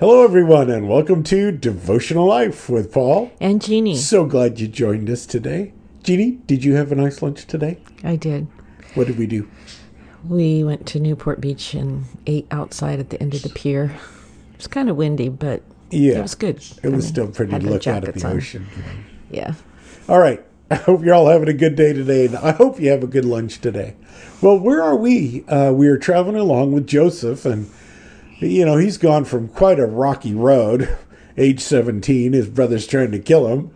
Hello, 0.00 0.22
everyone, 0.22 0.70
and 0.70 0.88
welcome 0.88 1.22
to 1.24 1.50
Devotional 1.50 2.26
Life 2.26 2.68
with 2.68 2.92
Paul. 2.92 3.32
And 3.40 3.60
Jeannie. 3.60 3.96
So 3.96 4.24
glad 4.26 4.60
you 4.60 4.68
joined 4.68 5.10
us 5.10 5.26
today. 5.26 5.72
Jeannie, 6.04 6.38
did 6.46 6.62
you 6.64 6.74
have 6.76 6.92
a 6.92 6.94
nice 6.94 7.20
lunch 7.20 7.46
today? 7.46 7.78
I 8.04 8.14
did. 8.16 8.46
What 8.94 9.08
did 9.08 9.18
we 9.18 9.26
do? 9.26 9.48
We 10.26 10.62
went 10.62 10.86
to 10.88 11.00
Newport 11.00 11.40
Beach 11.40 11.74
and 11.74 12.04
ate 12.26 12.46
outside 12.50 13.00
at 13.00 13.10
the 13.10 13.20
end 13.20 13.34
of 13.34 13.42
the 13.42 13.50
pier. 13.50 13.96
It 14.52 14.62
was 14.62 14.66
kind 14.66 14.90
of 14.90 14.96
windy, 14.96 15.28
but 15.28 15.62
Yeah, 15.92 16.18
it 16.18 16.22
was 16.22 16.34
good. 16.34 16.56
It 16.56 16.78
I 16.82 16.88
was 16.88 17.04
mean, 17.04 17.12
still 17.12 17.28
pretty 17.28 17.52
to 17.56 17.64
look 17.64 17.86
out 17.86 18.02
at 18.08 18.14
the 18.16 18.26
on. 18.26 18.36
ocean. 18.38 18.66
Yeah. 19.30 19.54
All 20.08 20.18
right. 20.18 20.44
I 20.72 20.74
hope 20.74 21.04
you're 21.04 21.14
all 21.14 21.28
having 21.28 21.48
a 21.48 21.52
good 21.52 21.76
day 21.76 21.92
today, 21.92 22.26
and 22.26 22.34
I 22.36 22.50
hope 22.50 22.80
you 22.80 22.90
have 22.90 23.04
a 23.04 23.06
good 23.06 23.24
lunch 23.24 23.60
today. 23.60 23.94
Well, 24.42 24.58
where 24.58 24.82
are 24.82 24.96
we? 24.96 25.44
Uh, 25.46 25.70
we 25.72 25.86
are 25.86 25.96
traveling 25.96 26.34
along 26.34 26.72
with 26.72 26.88
Joseph, 26.88 27.44
and 27.46 27.70
you 28.40 28.64
know 28.64 28.76
he's 28.76 28.98
gone 28.98 29.24
from 29.24 29.48
quite 29.48 29.78
a 29.78 29.86
rocky 29.86 30.34
road. 30.34 30.96
Age 31.36 31.60
17, 31.60 32.32
his 32.32 32.48
brother's 32.48 32.86
trying 32.86 33.12
to 33.12 33.18
kill 33.20 33.46
him, 33.46 33.70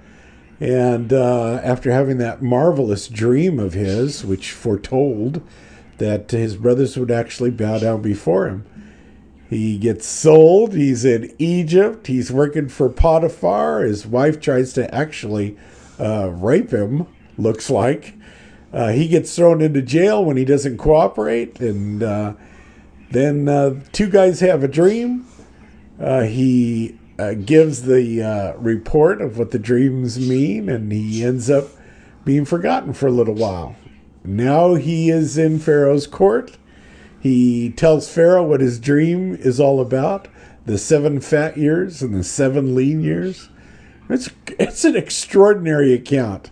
and 0.58 1.12
uh, 1.12 1.60
after 1.62 1.92
having 1.92 2.18
that 2.18 2.42
marvelous 2.42 3.06
dream 3.06 3.60
of 3.60 3.72
his, 3.72 4.24
which 4.24 4.50
foretold 4.50 5.46
that 5.98 6.32
his 6.32 6.56
brothers 6.56 6.96
would 6.96 7.12
actually 7.12 7.50
bow 7.50 7.78
down 7.78 8.02
before 8.02 8.48
him, 8.48 8.66
he 9.52 9.76
gets 9.76 10.06
sold. 10.06 10.74
He's 10.74 11.04
in 11.04 11.34
Egypt. 11.38 12.06
He's 12.06 12.32
working 12.32 12.68
for 12.68 12.88
Potiphar. 12.88 13.82
His 13.82 14.06
wife 14.06 14.40
tries 14.40 14.72
to 14.72 14.92
actually 14.94 15.58
uh, 16.00 16.30
rape 16.30 16.70
him, 16.70 17.06
looks 17.36 17.68
like. 17.68 18.14
Uh, 18.72 18.92
he 18.92 19.06
gets 19.06 19.36
thrown 19.36 19.60
into 19.60 19.82
jail 19.82 20.24
when 20.24 20.38
he 20.38 20.46
doesn't 20.46 20.78
cooperate. 20.78 21.60
And 21.60 22.02
uh, 22.02 22.32
then 23.12 23.48
uh, 23.48 23.80
two 23.92 24.08
guys 24.08 24.40
have 24.40 24.62
a 24.62 24.68
dream. 24.68 25.26
Uh, 26.00 26.22
he 26.22 26.98
uh, 27.18 27.34
gives 27.34 27.82
the 27.82 28.22
uh, 28.22 28.56
report 28.56 29.20
of 29.20 29.38
what 29.38 29.50
the 29.50 29.58
dreams 29.58 30.18
mean, 30.18 30.68
and 30.68 30.90
he 30.90 31.24
ends 31.24 31.50
up 31.50 31.68
being 32.24 32.44
forgotten 32.44 32.92
for 32.92 33.06
a 33.06 33.12
little 33.12 33.34
while. 33.34 33.76
Now 34.24 34.74
he 34.74 35.10
is 35.10 35.36
in 35.36 35.58
Pharaoh's 35.58 36.06
court. 36.06 36.56
He 37.20 37.70
tells 37.70 38.08
Pharaoh 38.12 38.44
what 38.44 38.60
his 38.60 38.78
dream 38.78 39.34
is 39.34 39.60
all 39.60 39.80
about 39.80 40.28
the 40.64 40.78
seven 40.78 41.20
fat 41.20 41.56
years 41.56 42.02
and 42.02 42.14
the 42.14 42.24
seven 42.24 42.74
lean 42.74 43.02
years. 43.02 43.48
It's, 44.08 44.30
it's 44.58 44.84
an 44.84 44.96
extraordinary 44.96 45.92
account. 45.92 46.50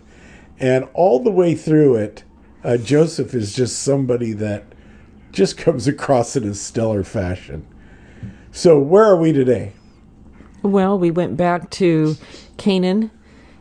And 0.59 0.87
all 0.93 1.23
the 1.23 1.31
way 1.31 1.55
through 1.55 1.95
it, 1.95 2.23
uh, 2.63 2.77
Joseph 2.77 3.33
is 3.33 3.55
just 3.55 3.79
somebody 3.79 4.33
that 4.33 4.65
just 5.31 5.57
comes 5.57 5.87
across 5.87 6.35
in 6.35 6.43
a 6.43 6.53
stellar 6.53 7.03
fashion. 7.03 7.65
So, 8.51 8.79
where 8.79 9.05
are 9.05 9.15
we 9.15 9.31
today? 9.31 9.73
Well, 10.61 10.99
we 10.99 11.09
went 11.09 11.37
back 11.37 11.69
to 11.71 12.15
Canaan, 12.57 13.09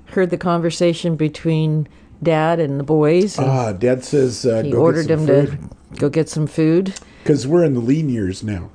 heard 0.06 0.30
the 0.30 0.36
conversation 0.38 1.16
between 1.16 1.88
Dad 2.22 2.60
and 2.60 2.78
the 2.78 2.84
boys. 2.84 3.38
and 3.38 3.48
Ah, 3.48 3.72
Dad 3.72 4.04
says 4.04 4.44
uh, 4.44 4.62
he 4.62 4.70
go 4.72 4.78
ordered 4.78 5.06
them 5.08 5.26
some 5.26 5.70
to 5.91 5.96
go 5.96 6.08
get 6.08 6.28
some 6.28 6.46
food. 6.46 6.92
because 7.22 7.46
we're 7.46 7.64
in 7.64 7.74
the 7.74 7.80
lean 7.80 8.08
years 8.10 8.42
now. 8.42 8.70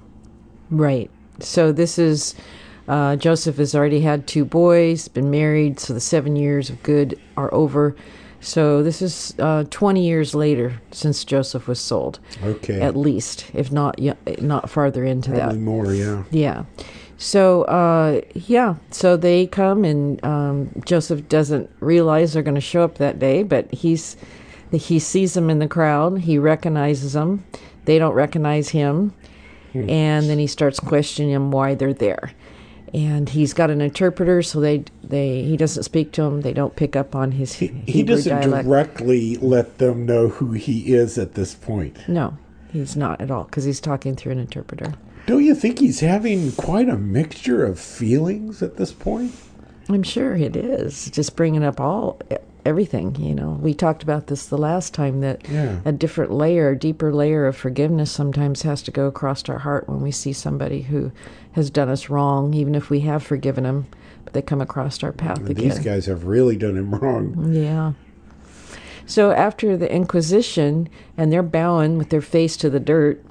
Right. 0.71 1.11
So 1.39 1.71
this 1.71 1.99
is 1.99 2.33
uh, 2.87 3.17
Joseph 3.17 3.57
has 3.57 3.75
already 3.75 4.01
had 4.01 4.25
two 4.25 4.45
boys, 4.45 5.07
been 5.07 5.29
married, 5.29 5.79
so 5.79 5.93
the 5.93 5.99
seven 5.99 6.35
years 6.35 6.69
of 6.69 6.81
good 6.81 7.19
are 7.37 7.53
over. 7.53 7.95
So 8.41 8.83
this 8.83 9.01
is 9.01 9.33
uh, 9.39 9.63
20 9.69 10.05
years 10.05 10.35
later 10.35 10.79
since 10.91 11.25
Joseph 11.25 11.67
was 11.67 11.79
sold, 11.79 12.19
Okay, 12.43 12.79
at 12.79 12.95
least, 12.95 13.45
if 13.53 13.71
not 13.71 13.97
yeah, 13.97 14.13
not 14.39 14.69
farther 14.69 15.03
into 15.03 15.31
probably 15.31 15.55
that. 15.55 15.61
more. 15.61 15.93
Yeah. 15.93 16.23
Yeah. 16.31 16.65
So 17.17 17.63
uh, 17.63 18.21
yeah, 18.33 18.75
so 18.91 19.15
they 19.17 19.47
come 19.47 19.83
and 19.85 20.23
um, 20.23 20.69
Joseph 20.85 21.27
doesn't 21.29 21.69
realize 21.79 22.33
they're 22.33 22.43
going 22.43 22.55
to 22.55 22.61
show 22.61 22.83
up 22.83 22.97
that 22.97 23.19
day, 23.19 23.41
but 23.43 23.73
he's 23.73 24.17
he 24.71 24.99
sees 24.99 25.33
them 25.33 25.49
in 25.49 25.59
the 25.59 25.67
crowd. 25.67 26.19
He 26.19 26.37
recognizes 26.37 27.13
them. 27.13 27.45
They 27.85 27.97
don't 27.99 28.13
recognize 28.13 28.69
him, 28.69 29.13
and 29.73 30.29
then 30.29 30.37
he 30.39 30.47
starts 30.47 30.79
questioning 30.79 31.31
them 31.33 31.51
why 31.51 31.73
they're 31.75 31.93
there. 31.93 32.31
And 32.95 33.27
he's 33.27 33.53
got 33.53 33.69
an 33.69 33.81
interpreter, 33.81 34.41
so 34.41 34.61
they 34.61 34.85
they 35.03 35.41
he 35.43 35.57
doesn't 35.57 35.83
speak 35.83 36.13
to 36.13 36.21
them. 36.21 36.41
They 36.41 36.53
don't 36.53 36.75
pick 36.77 36.95
up 36.95 37.13
on 37.13 37.33
his 37.33 37.53
He, 37.53 37.67
he 37.85 38.03
doesn't 38.03 38.31
dialect. 38.33 38.65
directly 38.65 39.35
let 39.37 39.79
them 39.79 40.05
know 40.05 40.29
who 40.29 40.53
he 40.53 40.93
is 40.95 41.17
at 41.17 41.33
this 41.33 41.53
point. 41.55 41.97
no, 42.07 42.37
he's 42.71 42.95
not 42.95 43.19
at 43.19 43.29
all 43.29 43.43
because 43.43 43.65
he's 43.65 43.81
talking 43.81 44.15
through 44.15 44.31
an 44.31 44.39
interpreter. 44.39 44.93
Don't 45.25 45.43
you 45.43 45.55
think 45.55 45.79
he's 45.79 45.99
having 45.99 46.53
quite 46.53 46.87
a 46.87 46.95
mixture 46.97 47.65
of 47.65 47.79
feelings 47.79 48.63
at 48.63 48.77
this 48.77 48.93
point? 48.93 49.33
I'm 49.89 50.03
sure 50.03 50.33
it 50.35 50.55
is. 50.55 51.09
Just 51.11 51.35
bringing 51.35 51.63
up 51.65 51.81
all 51.81 52.19
everything, 52.65 53.15
you 53.19 53.35
know. 53.35 53.59
We 53.61 53.73
talked 53.73 54.01
about 54.03 54.27
this 54.27 54.47
the 54.47 54.57
last 54.57 54.93
time 54.93 55.21
that 55.21 55.47
Yeah. 55.49 55.77
a 55.85 55.91
different 55.91 56.31
layer, 56.31 56.69
a 56.69 56.77
deeper 56.77 57.13
layer 57.13 57.45
of 57.47 57.55
forgiveness 57.55 58.11
sometimes 58.11 58.63
has 58.63 58.81
to 58.83 58.91
go 58.91 59.05
across 59.07 59.47
our 59.49 59.59
heart 59.59 59.87
when 59.87 60.01
we 60.01 60.11
see 60.11 60.33
somebody 60.33 60.81
who 60.83 61.11
has 61.53 61.69
done 61.69 61.89
us 61.89 62.09
wrong, 62.09 62.53
even 62.53 62.73
if 62.75 62.89
we 62.89 63.01
have 63.01 63.21
forgiven 63.23 63.63
them, 63.63 63.85
but 64.23 64.33
they 64.33 64.41
come 64.41 64.61
across 64.61 65.03
our 65.03 65.11
path 65.11 65.37
And 65.39 65.49
again. 65.51 65.69
these 65.69 65.79
guys 65.79 66.05
have 66.07 66.25
really 66.25 66.55
done 66.57 66.75
him 66.77 66.93
wrong. 66.95 67.49
Yeah. 67.53 67.93
So 69.05 69.31
after 69.31 69.77
the 69.77 69.93
Inquisition, 69.93 70.89
and 71.15 71.31
they're 71.31 71.43
bowing 71.43 71.97
with 71.97 72.09
their 72.09 72.21
face 72.21 72.57
to 72.57 72.69
the 72.71 72.79
dirt, 72.79 73.23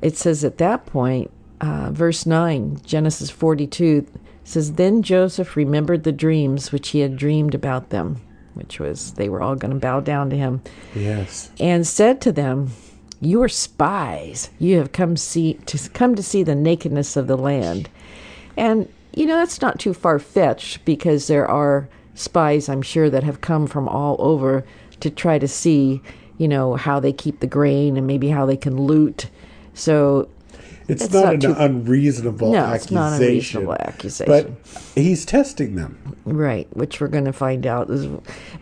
it 0.00 0.16
says 0.16 0.44
at 0.44 0.58
that 0.58 0.86
point, 0.86 1.30
uh, 1.60 1.90
verse 1.92 2.24
9, 2.24 2.78
Genesis 2.86 3.28
42, 3.30 4.06
says, 4.44 4.72
Then 4.74 5.02
Joseph 5.02 5.56
remembered 5.56 6.04
the 6.04 6.12
dreams 6.12 6.72
which 6.72 6.90
he 6.90 7.00
had 7.00 7.16
dreamed 7.16 7.54
about 7.54 7.90
them, 7.90 8.16
which 8.58 8.78
was 8.80 9.12
they 9.14 9.28
were 9.28 9.40
all 9.40 9.54
going 9.54 9.72
to 9.72 9.78
bow 9.80 10.00
down 10.00 10.28
to 10.30 10.36
him, 10.36 10.60
Yes. 10.94 11.50
and 11.58 11.86
said 11.86 12.20
to 12.22 12.32
them, 12.32 12.70
You 13.20 13.40
are 13.42 13.48
spies. 13.48 14.50
You 14.58 14.76
have 14.78 14.92
come 14.92 15.16
see 15.16 15.54
to 15.66 15.88
come 15.90 16.14
to 16.16 16.22
see 16.22 16.42
the 16.42 16.54
nakedness 16.54 17.16
of 17.16 17.26
the 17.26 17.36
land. 17.38 17.88
And 18.56 18.88
you 19.14 19.24
know 19.26 19.36
that's 19.36 19.62
not 19.62 19.78
too 19.78 19.94
far 19.94 20.18
fetched 20.18 20.84
because 20.84 21.26
there 21.28 21.48
are 21.48 21.88
spies, 22.14 22.68
I'm 22.68 22.82
sure, 22.82 23.08
that 23.10 23.22
have 23.24 23.40
come 23.40 23.66
from 23.66 23.88
all 23.88 24.16
over 24.18 24.64
to 25.00 25.10
try 25.10 25.38
to 25.38 25.48
see, 25.48 26.02
you 26.38 26.48
know, 26.48 26.74
how 26.74 26.98
they 27.00 27.12
keep 27.12 27.40
the 27.40 27.46
grain 27.46 27.96
and 27.96 28.06
maybe 28.06 28.28
how 28.28 28.44
they 28.46 28.56
can 28.56 28.76
loot. 28.76 29.28
So 29.74 30.28
It's, 30.88 31.04
It's 31.04 31.12
not, 31.12 31.24
not 31.24 31.34
an 31.34 31.40
too- 31.40 31.54
unreasonable 31.58 32.52
no, 32.52 32.58
accusation. 32.58 32.82
it's 32.84 32.90
not 32.92 33.12
an 33.12 33.22
unreasonable 33.22 33.74
accusation. 33.74 34.26
But 34.64 35.02
he's 35.02 35.24
testing 35.26 35.74
them. 35.74 36.16
Right, 36.24 36.66
which 36.76 37.00
we're 37.00 37.08
going 37.08 37.26
to 37.26 37.32
find 37.32 37.66
out. 37.66 37.88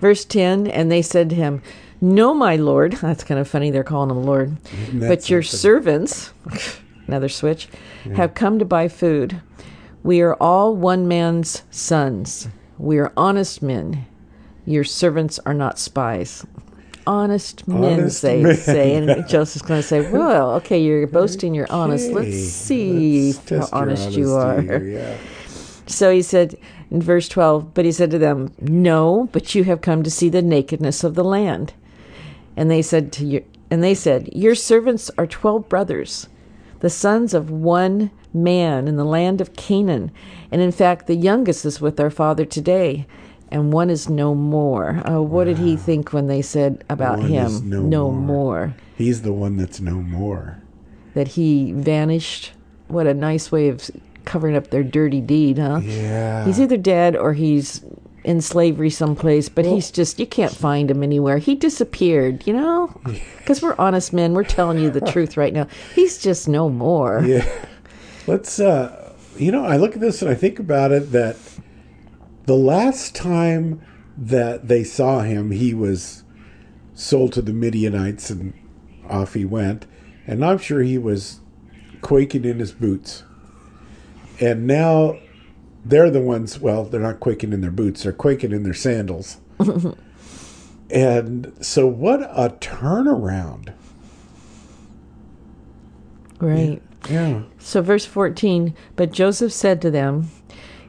Verse 0.01 0.25
10 0.25 0.67
And 0.67 0.91
they 0.91 1.03
said 1.03 1.31
to 1.31 1.37
him, 1.37 1.63
No, 2.01 2.35
my 2.35 2.57
Lord. 2.57 2.93
That's 3.01 3.23
kind 3.25 3.39
of 3.41 3.49
funny. 3.49 3.71
They're 3.71 3.85
calling 3.85 4.11
him 4.11 4.25
Lord. 4.25 4.51
Mm-hmm. 4.51 5.01
But 5.07 5.31
your 5.31 5.43
something? 5.43 5.59
servants, 5.61 6.33
another 7.07 7.29
switch, 7.29 7.69
have 8.17 8.35
come 8.35 8.59
to 8.59 8.65
buy 8.65 8.89
food. 8.89 9.41
We 10.03 10.21
are 10.21 10.35
all 10.35 10.75
one 10.77 11.07
man's 11.09 11.63
sons. 11.71 12.49
We 12.79 12.99
are 12.99 13.13
honest 13.17 13.63
men. 13.63 14.07
Your 14.65 14.85
servants 14.85 15.39
are 15.47 15.55
not 15.55 15.79
spies. 15.79 16.45
Honest 17.07 17.67
men, 17.69 18.01
Honest 18.01 18.23
they 18.23 18.43
men. 18.43 18.57
say. 18.57 18.95
And 18.97 19.27
Joseph's 19.29 19.63
going 19.63 19.81
to 19.81 19.87
say, 19.87 20.11
Well, 20.11 20.55
okay, 20.57 20.79
you're 20.83 21.07
boasting 21.07 21.55
you're 21.55 21.71
honest. 21.71 22.11
Let's 22.13 22.37
see 22.51 23.33
let's 23.33 23.51
how 23.51 23.69
honest 23.81 24.13
you 24.13 24.33
are. 24.35 24.63
yeah. 24.83 25.17
So 25.87 26.11
he 26.13 26.23
said 26.23 26.57
in 26.91 27.01
verse 27.01 27.29
12, 27.29 27.73
But 27.75 27.85
he 27.85 27.93
said 27.93 28.11
to 28.11 28.19
them, 28.19 28.53
No, 28.61 29.29
but 29.33 29.55
you 29.55 29.65
have 29.65 29.81
come 29.81 30.03
to 30.03 30.11
see 30.11 30.29
the 30.29 30.43
nakedness 30.43 31.05
of 31.05 31.15
the 31.15 31.25
land. 31.25 31.75
And 32.57 32.71
they 32.71 32.83
said 32.83 33.13
to 33.15 33.27
you, 33.27 33.45
and 33.71 33.83
they 33.83 33.95
said, 33.95 34.29
Your 34.35 34.55
servants 34.55 35.11
are 35.19 35.27
twelve 35.27 35.69
brothers, 35.69 36.29
the 36.81 36.91
sons 36.91 37.35
of 37.35 37.51
one 37.51 38.11
man 38.33 38.87
in 38.89 38.97
the 38.97 39.05
land 39.05 39.41
of 39.41 39.57
Canaan. 39.57 40.11
And 40.51 40.61
in 40.61 40.73
fact, 40.73 41.07
the 41.07 41.17
youngest 41.17 41.65
is 41.65 41.81
with 41.81 41.99
our 42.01 42.11
father 42.11 42.45
today, 42.45 43.07
and 43.51 43.73
one 43.73 43.91
is 43.91 44.09
no 44.09 44.35
more. 44.35 45.03
Oh, 45.05 45.23
what 45.23 45.45
did 45.45 45.59
he 45.59 45.77
think 45.77 46.13
when 46.13 46.27
they 46.27 46.43
said 46.43 46.85
about 46.89 47.19
One 47.19 47.29
him? 47.29 47.47
is 47.47 47.63
no 47.63 48.11
more. 48.11 48.13
more. 48.13 48.75
He's 48.97 49.23
the 49.23 49.33
one 49.33 49.57
that's 49.57 49.81
no 49.81 49.95
more. 49.95 50.63
That 51.15 51.29
he 51.29 51.73
vanished. 51.73 52.53
What 52.89 53.07
a 53.07 53.15
nice 53.15 53.51
way 53.53 53.69
of 53.69 53.91
covering 54.25 54.57
up 54.57 54.69
their 54.71 54.83
dirty 54.85 55.21
deed, 55.21 55.59
huh? 55.59 55.81
Yeah. 55.83 56.45
He's 56.45 56.61
either 56.61 56.77
dead 56.77 57.17
or 57.17 57.33
he's 57.35 57.85
in 58.25 58.41
slavery 58.41 58.91
someplace, 58.91 59.49
but 59.49 59.65
he's 59.65 59.91
just, 59.93 60.19
you 60.19 60.27
can't 60.27 60.55
find 60.55 60.91
him 60.91 61.03
anywhere. 61.05 61.39
He 61.39 61.55
disappeared, 61.55 62.45
you 62.47 62.53
know? 62.53 62.89
Because 63.39 63.63
we're 63.63 63.77
honest 63.79 64.13
men. 64.13 64.35
We're 64.35 64.43
telling 64.43 64.79
you 64.81 64.91
the 64.91 65.01
truth 65.13 65.37
right 65.37 65.53
now. 65.53 65.69
He's 65.95 66.19
just 66.19 66.49
no 66.49 66.69
more. 66.69 67.23
Yeah. 67.25 67.49
Let's 68.27 68.59
uh 68.59 69.15
you 69.39 69.53
know, 69.53 69.65
I 69.65 69.77
look 69.77 69.95
at 69.95 70.01
this 70.01 70.23
and 70.23 70.31
I 70.31 70.35
think 70.35 70.59
about 70.59 70.91
it 70.93 71.13
that 71.13 71.37
the 72.47 72.57
last 72.57 73.15
time 73.15 73.83
that 74.17 74.69
they 74.69 74.83
saw 74.85 75.21
him, 75.21 75.51
he 75.51 75.75
was 75.75 76.25
sold 76.95 77.33
to 77.35 77.43
the 77.43 77.53
Midianites 77.53 78.31
and 78.31 78.55
off 79.09 79.35
he 79.35 79.45
went. 79.45 79.87
And 80.27 80.45
I'm 80.45 80.59
sure 80.59 80.83
he 80.83 80.99
was 80.99 81.41
quaking 82.01 82.45
in 82.45 82.59
his 82.59 82.73
boots. 82.73 83.25
and 84.41 84.67
now 84.67 85.19
they're 85.85 86.11
the 86.11 86.21
ones. 86.21 86.59
Well, 86.59 86.85
they're 86.85 87.01
not 87.01 87.21
quaking 87.21 87.53
in 87.53 87.61
their 87.61 87.71
boots; 87.71 88.03
they're 88.03 88.13
quaking 88.13 88.53
in 88.53 88.65
their 88.65 88.75
sandals. 88.75 89.39
and 90.91 91.53
so, 91.61 91.87
what 91.87 92.23
a 92.23 92.55
turnaround! 92.61 93.73
Right. 96.41 96.83
Yeah. 97.09 97.43
So, 97.59 97.83
verse 97.83 98.05
14 98.05 98.75
But 98.97 99.13
Joseph 99.13 99.53
said 99.53 99.81
to 99.83 99.91
them, 99.91 100.29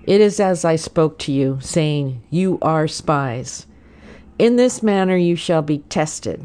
It 0.07 0.21
is 0.21 0.39
as 0.39 0.63
I 0.63 0.77
spoke 0.77 1.19
to 1.19 1.33
you, 1.33 1.59
saying, 1.61 2.23
You 2.29 2.57
are 2.61 2.87
spies. 2.87 3.67
In 4.39 4.55
this 4.55 4.81
manner 4.81 5.17
you 5.17 5.35
shall 5.35 5.61
be 5.61 5.79
tested. 5.89 6.41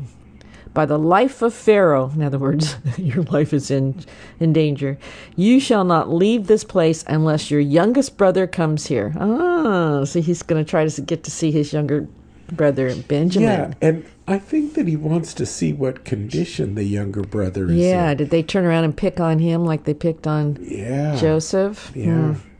By 0.74 0.84
the 0.86 0.98
life 0.98 1.42
of 1.42 1.54
Pharaoh, 1.54 2.10
in 2.14 2.22
other 2.22 2.38
words, 2.38 2.76
your 2.96 3.22
life 3.24 3.52
is 3.52 3.70
in, 3.70 4.04
in 4.40 4.52
danger, 4.52 4.98
you 5.36 5.60
shall 5.60 5.84
not 5.84 6.10
leave 6.12 6.46
this 6.48 6.64
place 6.64 7.04
unless 7.06 7.50
your 7.50 7.60
youngest 7.60 8.16
brother 8.16 8.46
comes 8.48 8.86
here. 8.86 9.14
Ah, 9.20 10.04
so 10.04 10.20
he's 10.20 10.42
going 10.42 10.62
to 10.64 10.68
try 10.68 10.86
to 10.86 11.00
get 11.02 11.22
to 11.24 11.30
see 11.30 11.52
his 11.52 11.72
younger 11.72 12.08
brother, 12.50 12.92
Benjamin. 13.02 13.48
Yeah, 13.48 13.74
and 13.80 14.04
I 14.26 14.38
think 14.38 14.74
that 14.74 14.88
he 14.88 14.96
wants 14.96 15.34
to 15.34 15.46
see 15.46 15.72
what 15.72 16.04
condition 16.04 16.74
the 16.74 16.84
younger 16.84 17.22
brother 17.22 17.66
is 17.66 17.72
in. 17.72 17.78
Yeah, 17.78 18.10
in. 18.10 18.16
did 18.16 18.30
they 18.30 18.42
turn 18.42 18.64
around 18.64 18.84
and 18.84 18.96
pick 18.96 19.20
on 19.20 19.38
him 19.38 19.64
like 19.64 19.84
they 19.84 19.94
picked 19.94 20.26
on 20.26 20.58
Yeah. 20.60 21.14
Joseph? 21.16 21.92
Yeah. 21.94 22.32
Hmm. 22.32 22.51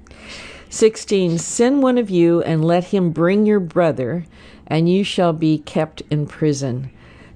16 0.73 1.37
Send 1.37 1.83
one 1.83 1.99
of 1.99 2.09
you 2.09 2.41
and 2.43 2.65
let 2.65 2.85
him 2.85 3.11
bring 3.11 3.45
your 3.45 3.61
brother, 3.61 4.25
and 4.67 4.89
you 4.89 5.05
shall 5.05 5.35
be 5.35 5.59
kept 5.59 6.01
in 6.11 6.27
prison, 6.27 6.91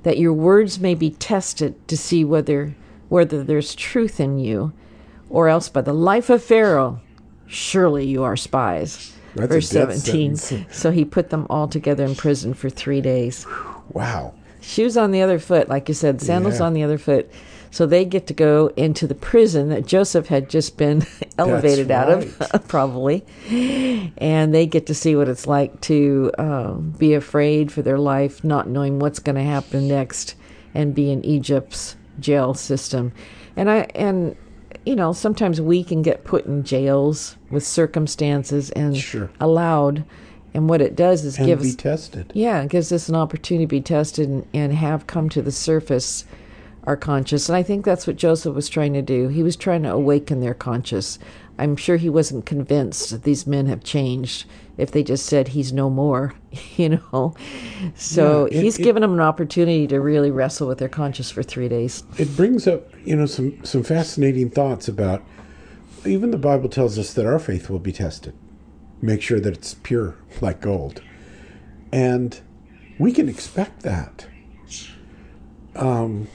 that 0.04 0.16
your 0.16 0.32
words 0.32 0.80
may 0.80 0.94
be 0.94 1.10
tested 1.10 1.86
to 1.86 1.98
see 1.98 2.24
whether 2.24 2.74
whether 3.10 3.44
there's 3.44 3.74
truth 3.74 4.18
in 4.20 4.38
you, 4.38 4.72
or 5.28 5.48
else 5.48 5.68
by 5.68 5.82
the 5.82 5.92
life 5.92 6.30
of 6.30 6.42
Pharaoh, 6.42 6.98
surely 7.46 8.06
you 8.06 8.24
are 8.24 8.36
spies. 8.36 9.14
That's 9.34 9.52
Verse 9.52 9.68
17. 9.68 10.66
So 10.70 10.90
he 10.90 11.04
put 11.04 11.28
them 11.28 11.46
all 11.50 11.68
together 11.68 12.06
in 12.06 12.14
prison 12.14 12.54
for 12.54 12.70
three 12.70 13.02
days. 13.02 13.46
Wow. 13.90 14.32
Shoes 14.62 14.96
on 14.96 15.10
the 15.10 15.20
other 15.20 15.38
foot, 15.38 15.68
like 15.68 15.88
you 15.88 15.94
said, 15.94 16.22
sandals 16.22 16.58
Yeah. 16.58 16.66
on 16.66 16.72
the 16.72 16.82
other 16.82 16.98
foot. 16.98 17.30
So 17.76 17.84
they 17.84 18.06
get 18.06 18.26
to 18.28 18.32
go 18.32 18.72
into 18.74 19.06
the 19.06 19.14
prison 19.14 19.68
that 19.68 19.84
Joseph 19.84 20.28
had 20.28 20.48
just 20.48 20.78
been 20.78 21.04
elevated 21.38 21.90
out 21.90 22.08
of, 22.08 22.64
probably. 22.68 23.22
And 24.16 24.54
they 24.54 24.64
get 24.64 24.86
to 24.86 24.94
see 24.94 25.14
what 25.14 25.28
it's 25.28 25.46
like 25.46 25.78
to 25.82 26.32
um, 26.38 26.94
be 26.96 27.12
afraid 27.12 27.70
for 27.70 27.82
their 27.82 27.98
life, 27.98 28.42
not 28.42 28.66
knowing 28.66 28.98
what's 28.98 29.18
going 29.18 29.36
to 29.36 29.42
happen 29.42 29.88
next, 29.88 30.36
and 30.72 30.94
be 30.94 31.10
in 31.10 31.22
Egypt's 31.22 31.96
jail 32.18 32.54
system. 32.54 33.12
And 33.56 33.70
I 33.70 33.80
and 33.94 34.36
you 34.86 34.96
know 34.96 35.12
sometimes 35.12 35.60
we 35.60 35.84
can 35.84 36.00
get 36.00 36.24
put 36.24 36.46
in 36.46 36.64
jails 36.64 37.36
with 37.50 37.66
circumstances 37.66 38.70
and 38.70 38.96
Sure. 38.96 39.28
allowed. 39.38 40.02
And 40.54 40.70
what 40.70 40.80
it 40.80 40.96
does 40.96 41.26
is 41.26 41.36
And 41.36 41.44
give 41.46 41.60
be 41.60 41.72
tested. 41.72 42.32
yeah, 42.34 42.62
it 42.62 42.70
gives 42.70 42.90
us 42.90 43.10
an 43.10 43.16
opportunity 43.16 43.66
to 43.66 43.68
be 43.68 43.82
tested 43.82 44.30
and, 44.30 44.46
and 44.54 44.72
have 44.72 45.06
come 45.06 45.28
to 45.28 45.42
the 45.42 45.52
surface 45.52 46.24
our 46.86 46.96
conscious. 46.96 47.48
And 47.48 47.56
I 47.56 47.62
think 47.62 47.84
that's 47.84 48.06
what 48.06 48.16
Joseph 48.16 48.54
was 48.54 48.68
trying 48.68 48.92
to 48.94 49.02
do. 49.02 49.28
He 49.28 49.42
was 49.42 49.56
trying 49.56 49.82
to 49.82 49.92
awaken 49.92 50.40
their 50.40 50.54
conscious. 50.54 51.18
I'm 51.58 51.74
sure 51.76 51.96
he 51.96 52.10
wasn't 52.10 52.46
convinced 52.46 53.10
that 53.10 53.22
these 53.24 53.46
men 53.46 53.66
have 53.66 53.82
changed 53.82 54.46
if 54.76 54.90
they 54.90 55.02
just 55.02 55.24
said 55.26 55.48
he's 55.48 55.72
no 55.72 55.88
more, 55.90 56.34
you 56.76 56.90
know. 56.90 57.34
So 57.94 58.46
Yeah, 58.50 58.58
it- 58.58 58.62
he's 58.62 58.78
it- 58.78 58.82
given 58.82 59.00
them 59.02 59.14
an 59.14 59.20
opportunity 59.20 59.86
to 59.88 60.00
really 60.00 60.30
wrestle 60.30 60.68
with 60.68 60.78
their 60.78 60.88
conscious 60.88 61.30
for 61.30 61.42
three 61.42 61.68
days. 61.68 62.04
It 62.18 62.36
brings 62.36 62.66
up, 62.68 62.88
you 63.04 63.16
know, 63.16 63.26
some 63.26 63.64
some 63.64 63.82
fascinating 63.82 64.50
thoughts 64.50 64.86
about 64.86 65.24
even 66.04 66.30
the 66.30 66.38
Bible 66.38 66.68
tells 66.68 66.98
us 66.98 67.12
that 67.14 67.26
our 67.26 67.38
faith 67.40 67.68
will 67.68 67.80
be 67.80 67.90
tested. 67.92 68.34
Make 69.02 69.22
sure 69.22 69.40
that 69.40 69.54
it's 69.54 69.74
pure 69.74 70.14
like 70.40 70.60
gold. 70.60 71.02
And 71.90 72.38
we 72.98 73.12
can 73.12 73.28
expect 73.28 73.82
that. 73.82 74.26
Um 75.74 76.28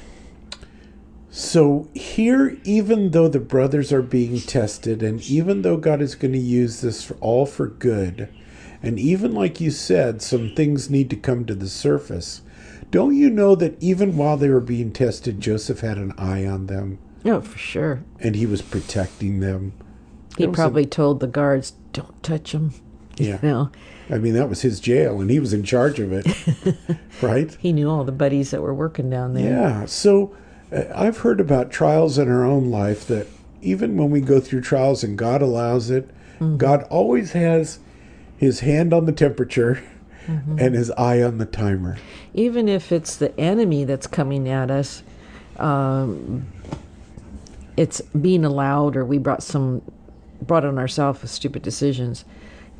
so 1.33 1.87
here 1.93 2.57
even 2.65 3.11
though 3.11 3.29
the 3.29 3.39
brothers 3.39 3.93
are 3.93 4.01
being 4.01 4.39
tested 4.41 5.01
and 5.01 5.21
even 5.23 5.61
though 5.61 5.77
God 5.77 6.01
is 6.01 6.13
going 6.13 6.33
to 6.33 6.37
use 6.37 6.81
this 6.81 7.03
for 7.05 7.13
all 7.21 7.45
for 7.45 7.67
good 7.67 8.27
and 8.83 8.99
even 8.99 9.31
like 9.33 9.61
you 9.61 9.71
said 9.71 10.21
some 10.21 10.53
things 10.53 10.89
need 10.89 11.09
to 11.09 11.15
come 11.15 11.45
to 11.45 11.55
the 11.55 11.69
surface 11.69 12.41
don't 12.89 13.15
you 13.15 13.29
know 13.29 13.55
that 13.55 13.81
even 13.81 14.17
while 14.17 14.35
they 14.35 14.49
were 14.49 14.59
being 14.59 14.91
tested 14.91 15.39
Joseph 15.39 15.79
had 15.79 15.97
an 15.97 16.13
eye 16.17 16.45
on 16.45 16.67
them 16.67 16.99
Oh, 17.23 17.39
for 17.39 17.57
sure. 17.57 18.03
and 18.19 18.35
he 18.35 18.45
was 18.45 18.61
protecting 18.61 19.39
them 19.39 19.71
He 20.37 20.45
was 20.45 20.53
a- 20.53 20.61
probably 20.61 20.85
told 20.85 21.21
the 21.21 21.27
guards, 21.27 21.73
"Don't 21.93 22.21
touch 22.23 22.51
him." 22.53 22.73
yeah 23.17 23.37
You 23.41 23.47
know, 23.47 23.71
I 24.09 24.17
mean 24.17 24.33
that 24.33 24.49
was 24.49 24.63
his 24.63 24.81
jail 24.81 25.21
and 25.21 25.29
he 25.31 25.39
was 25.39 25.53
in 25.53 25.63
charge 25.63 25.97
of 26.01 26.11
it 26.11 26.27
right 27.21 27.55
he 27.61 27.71
knew 27.71 27.89
all 27.89 28.03
the 28.03 28.11
buddies 28.11 28.51
that 28.51 28.61
were 28.61 28.73
working 28.73 29.09
down 29.09 29.33
there. 29.33 29.49
Yeah. 29.49 29.85
So 29.85 30.35
I've 30.71 31.19
heard 31.19 31.39
about 31.39 31.71
trials 31.71 32.17
in 32.17 32.29
our 32.29 32.45
own 32.45 32.71
life 32.71 33.05
that 33.07 33.27
even 33.61 33.97
when 33.97 34.09
we 34.09 34.21
go 34.21 34.39
through 34.39 34.61
trials 34.61 35.03
and 35.03 35.17
God 35.17 35.41
allows 35.41 35.89
it, 35.89 36.09
God 36.57 36.83
always 36.89 37.33
has 37.33 37.79
his 38.37 38.61
hand 38.61 38.93
on 38.93 39.05
the 39.05 39.11
temperature 39.11 39.83
and 40.27 40.73
his 40.73 40.89
eye 40.91 41.21
on 41.21 41.37
the 41.37 41.45
timer. 41.45 41.97
even 42.33 42.67
if 42.69 42.91
it's 42.91 43.15
the 43.17 43.37
enemy 43.39 43.83
that's 43.83 44.07
coming 44.07 44.47
at 44.47 44.71
us, 44.71 45.03
um, 45.57 46.47
it's 47.77 48.01
being 48.01 48.45
allowed, 48.45 48.95
or 48.95 49.03
we 49.05 49.17
brought 49.17 49.43
some 49.43 49.81
brought 50.41 50.65
on 50.65 50.77
ourselves 50.79 51.21
with 51.21 51.29
stupid 51.31 51.61
decisions. 51.61 52.25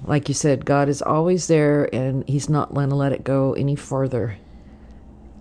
Like 0.05 0.27
you 0.27 0.33
said, 0.33 0.65
God 0.65 0.89
is 0.89 1.01
always 1.01 1.47
there, 1.47 1.93
and 1.93 2.27
He's 2.27 2.49
not 2.49 2.73
going 2.73 2.89
to 2.89 2.95
let 2.95 3.11
it 3.11 3.23
go 3.23 3.53
any 3.53 3.75
further. 3.75 4.37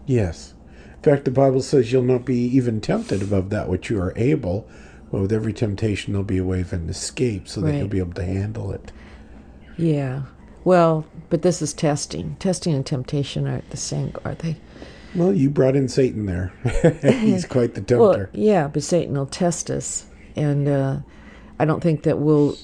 Yes. 0.06 0.54
In 1.02 1.04
fact, 1.04 1.24
the 1.24 1.30
Bible 1.30 1.62
says 1.62 1.90
you'll 1.92 2.02
not 2.02 2.26
be 2.26 2.36
even 2.38 2.80
tempted 2.82 3.22
above 3.22 3.48
that 3.50 3.70
which 3.70 3.88
you 3.88 3.98
are 4.00 4.12
able, 4.16 4.68
but 5.10 5.22
with 5.22 5.32
every 5.32 5.54
temptation 5.54 6.12
there'll 6.12 6.24
be 6.24 6.36
a 6.36 6.44
way 6.44 6.60
of 6.60 6.74
an 6.74 6.90
escape 6.90 7.48
so 7.48 7.62
that 7.62 7.68
Right. 7.68 7.78
you'll 7.78 7.88
be 7.88 7.98
able 8.00 8.12
to 8.14 8.24
handle 8.24 8.70
it. 8.70 8.92
Yeah. 9.78 10.22
Well, 10.62 11.06
but 11.30 11.40
this 11.40 11.62
is 11.62 11.72
testing. 11.72 12.36
Testing 12.38 12.74
and 12.74 12.84
temptation 12.84 13.46
aren't 13.46 13.70
the 13.70 13.78
same, 13.78 14.12
are 14.26 14.34
they? 14.34 14.56
Well, 15.14 15.32
you 15.34 15.48
brought 15.48 15.74
in 15.74 15.88
Satan 15.88 16.26
there. 16.26 16.52
He's 17.02 17.44
quite 17.46 17.74
the 17.74 17.80
tempter. 17.80 17.98
Well, 17.98 18.26
yeah, 18.34 18.68
but 18.68 18.82
Satan 18.82 19.16
will 19.16 19.24
test 19.26 19.70
us, 19.70 20.04
and 20.36 20.68
uh, 20.68 20.98
I 21.58 21.64
don't 21.64 21.82
think 21.82 22.02
that 22.02 22.18
we'll 22.18 22.56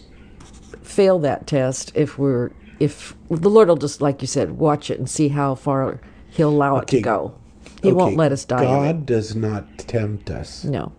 fail 0.83 1.19
that 1.21 1.47
test 1.47 1.91
if 1.95 2.19
we're 2.19 2.51
if 2.79 3.15
the 3.31 3.49
Lord 3.51 3.69
will 3.69 3.77
just 3.77 4.03
like 4.03 4.21
you 4.21 4.29
said, 4.29 4.53
watch 4.59 4.91
it 4.91 4.99
and 4.99 5.09
see 5.09 5.29
how 5.29 5.55
far 5.55 6.01
He'll 6.31 6.51
allow 6.51 6.77
it 6.77 6.89
to 6.89 7.01
go. 7.01 7.35
He 7.83 7.93
won't 7.93 8.17
let 8.17 8.33
us 8.33 8.45
die. 8.45 8.63
God 8.63 9.07
does 9.07 9.35
not 9.37 9.79
tempt 9.79 10.31
us, 10.31 10.65
No, 10.65 10.93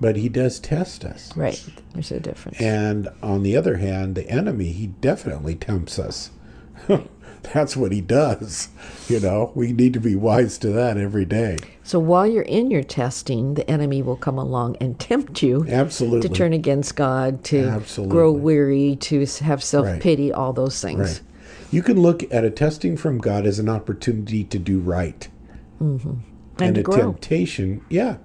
but 0.00 0.16
he 0.16 0.28
does 0.28 0.58
test 0.60 1.04
us. 1.04 1.36
right. 1.36 1.62
There's 1.92 2.10
a 2.12 2.20
difference. 2.20 2.60
And 2.60 3.08
on 3.22 3.42
the 3.42 3.56
other 3.56 3.76
hand, 3.76 4.14
the 4.14 4.28
enemy, 4.28 4.72
he 4.72 4.88
definitely 4.88 5.54
tempts 5.54 5.98
us. 5.98 6.30
That's 7.52 7.76
what 7.76 7.92
he 7.92 8.00
does. 8.00 8.68
You 9.08 9.20
know, 9.20 9.52
we 9.54 9.72
need 9.72 9.92
to 9.92 10.00
be 10.00 10.14
wise 10.16 10.56
to 10.58 10.68
that 10.70 10.96
every 10.96 11.26
day. 11.26 11.58
so 11.82 11.98
while 11.98 12.26
you're 12.26 12.42
in 12.42 12.70
your 12.70 12.82
testing, 12.82 13.52
the 13.54 13.70
enemy 13.70 14.00
will 14.00 14.16
come 14.16 14.38
along 14.38 14.76
and 14.80 14.98
tempt 14.98 15.42
you 15.42 15.66
Absolutely. 15.68 16.26
to 16.28 16.34
turn 16.34 16.52
against 16.54 16.96
God, 16.96 17.44
to 17.44 17.68
Absolutely. 17.68 18.12
grow 18.12 18.32
weary, 18.32 18.96
to 19.02 19.26
have 19.26 19.62
self 19.62 20.00
pity, 20.00 20.32
all 20.32 20.54
those 20.54 20.80
things. 20.80 20.98
Right. 21.00 21.20
You 21.70 21.82
can 21.82 22.00
look 22.00 22.22
at 22.32 22.44
a 22.44 22.50
testing 22.50 22.96
from 22.96 23.18
God 23.18 23.44
as 23.46 23.58
an 23.58 23.68
opportunity 23.68 24.44
to 24.44 24.58
do 24.58 24.78
right. 24.80 25.28
Mm-hmm. 25.80 26.10
And, 26.10 26.22
and 26.60 26.74
to 26.76 26.80
a 26.80 26.84
grow. 26.84 26.96
temptation, 26.96 27.84
yeah, 27.88 28.18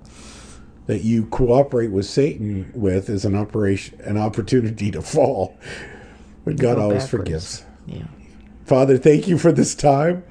that 0.86 1.01
you 1.01 1.25
cooperate 1.25 1.91
with 1.91 2.06
Satan 2.06 2.72
with 2.75 3.10
is 3.10 3.25
an 3.25 3.36
operation, 3.36 4.00
an 4.01 4.18
opportunity 4.18 4.91
to 4.91 5.01
fall. 5.01 5.58
But 6.46 6.58
God 6.58 6.75
Go 6.75 6.84
always 6.84 7.03
backwards. 7.03 7.10
forgives. 7.10 7.63
Yeah. 7.86 8.06
Father, 8.65 8.98
thank 8.98 9.27
you 9.27 9.38
for 9.38 9.51
this 9.51 9.74
time. 9.75 10.24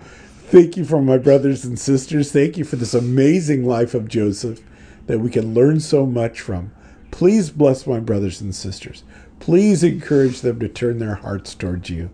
Thank 0.47 0.77
you 0.77 0.85
for 0.85 1.03
my 1.03 1.19
brothers 1.19 1.65
and 1.65 1.79
sisters. 1.79 2.33
Thank 2.33 2.57
you 2.57 2.65
for 2.65 2.77
this 2.77 2.95
amazing 2.95 3.65
life 3.67 3.95
of 3.95 4.09
Joseph 4.09 4.61
that 5.07 5.19
we 5.19 5.31
can 5.31 5.55
learn 5.55 5.81
so 5.81 6.07
much 6.07 6.41
from. 6.41 6.73
Please 7.11 7.51
bless 7.51 7.87
my 7.87 8.01
brothers 8.01 8.41
and 8.41 8.55
sisters. 8.55 9.03
Please 9.41 9.83
encourage 9.83 10.41
them 10.41 10.59
to 10.61 10.69
turn 10.69 10.99
their 10.99 11.17
hearts 11.17 11.55
towards 11.55 11.91
you. 11.91 12.11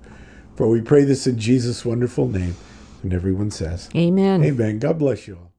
For 0.57 0.69
we 0.69 0.81
pray 0.81 1.05
this 1.05 1.27
in 1.27 1.39
Jesus' 1.39 1.85
wonderful 1.85 2.29
name. 2.29 2.57
And 3.05 3.13
everyone 3.13 3.51
says, 3.51 3.91
Amen. 3.95 4.43
Amen. 4.43 4.79
God 4.79 4.99
bless 4.99 5.29
you 5.29 5.37
all. 5.37 5.54